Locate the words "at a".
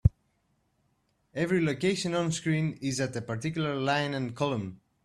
2.99-3.21